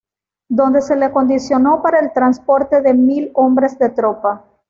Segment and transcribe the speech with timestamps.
[0.49, 4.45] Donde se le acondicionó para el transporte de mil hombres de tropa.